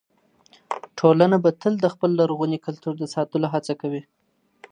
[0.99, 4.01] ټولنه به تل د خپل لرغوني کلتور د ساتلو هڅه کوي.